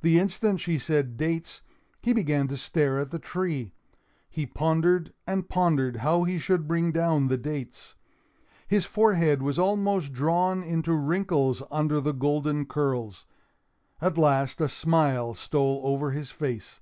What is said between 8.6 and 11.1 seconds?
His forehead was almost drawn into